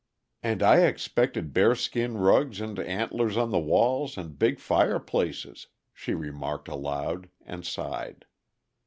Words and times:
"And 0.41 0.63
I 0.63 0.77
expected 0.87 1.53
bearskin 1.53 2.17
rugs, 2.17 2.59
and 2.59 2.79
antlers 2.79 3.37
on 3.37 3.51
the 3.51 3.59
walls, 3.59 4.17
and 4.17 4.35
big 4.39 4.59
fireplaces!" 4.59 5.67
she 5.93 6.15
remarked 6.15 6.67
aloud, 6.67 7.29
and 7.45 7.63
sighed. 7.63 8.25